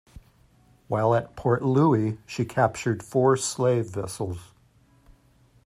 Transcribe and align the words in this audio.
While 0.87 1.13
at 1.13 1.35
Port 1.35 1.61
Louis 1.61 2.17
she 2.25 2.43
captured 2.43 3.03
four 3.03 3.37
slave 3.37 3.91
vessels. 3.91 4.39